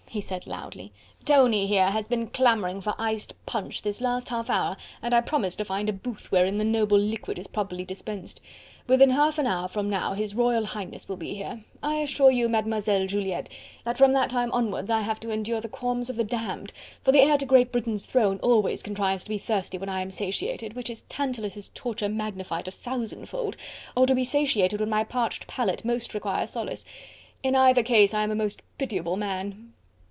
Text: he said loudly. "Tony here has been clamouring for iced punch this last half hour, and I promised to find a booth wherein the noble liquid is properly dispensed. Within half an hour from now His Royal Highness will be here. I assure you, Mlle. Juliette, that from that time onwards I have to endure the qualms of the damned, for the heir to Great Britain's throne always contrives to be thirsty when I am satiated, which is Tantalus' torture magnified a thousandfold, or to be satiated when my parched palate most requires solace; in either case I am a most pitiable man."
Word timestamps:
he 0.11 0.19
said 0.19 0.45
loudly. 0.45 0.91
"Tony 1.23 1.67
here 1.67 1.89
has 1.91 2.05
been 2.09 2.27
clamouring 2.27 2.81
for 2.81 2.93
iced 2.99 3.33
punch 3.45 3.81
this 3.81 4.01
last 4.01 4.27
half 4.27 4.49
hour, 4.49 4.75
and 5.01 5.13
I 5.13 5.21
promised 5.21 5.57
to 5.59 5.63
find 5.63 5.87
a 5.87 5.93
booth 5.93 6.29
wherein 6.33 6.57
the 6.57 6.65
noble 6.65 6.97
liquid 6.99 7.39
is 7.39 7.47
properly 7.47 7.85
dispensed. 7.85 8.41
Within 8.87 9.11
half 9.11 9.39
an 9.39 9.47
hour 9.47 9.69
from 9.69 9.89
now 9.89 10.11
His 10.11 10.35
Royal 10.35 10.65
Highness 10.65 11.07
will 11.07 11.15
be 11.15 11.35
here. 11.35 11.63
I 11.81 11.99
assure 11.99 12.29
you, 12.29 12.49
Mlle. 12.49 12.81
Juliette, 13.07 13.47
that 13.85 13.97
from 13.97 14.11
that 14.11 14.29
time 14.29 14.51
onwards 14.51 14.91
I 14.91 14.99
have 14.99 15.21
to 15.21 15.29
endure 15.31 15.61
the 15.61 15.69
qualms 15.69 16.09
of 16.09 16.17
the 16.17 16.25
damned, 16.25 16.73
for 17.01 17.13
the 17.13 17.21
heir 17.21 17.37
to 17.37 17.45
Great 17.45 17.71
Britain's 17.71 18.05
throne 18.05 18.37
always 18.43 18.83
contrives 18.83 19.23
to 19.23 19.29
be 19.29 19.37
thirsty 19.37 19.77
when 19.77 19.87
I 19.87 20.01
am 20.01 20.11
satiated, 20.11 20.73
which 20.73 20.89
is 20.89 21.03
Tantalus' 21.03 21.71
torture 21.73 22.09
magnified 22.09 22.67
a 22.67 22.71
thousandfold, 22.71 23.55
or 23.95 24.05
to 24.07 24.13
be 24.13 24.25
satiated 24.25 24.81
when 24.81 24.89
my 24.89 25.05
parched 25.05 25.47
palate 25.47 25.85
most 25.85 26.13
requires 26.13 26.49
solace; 26.49 26.83
in 27.43 27.55
either 27.55 27.81
case 27.81 28.13
I 28.13 28.23
am 28.23 28.31
a 28.31 28.35
most 28.35 28.61
pitiable 28.77 29.15
man." 29.15 29.71